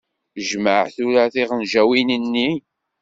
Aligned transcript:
Jmeɛ 0.49 0.83
tura 0.95 1.23
tiɣenǧawin-nni. 1.33 2.49